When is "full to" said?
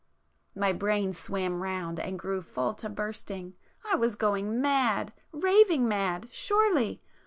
2.41-2.89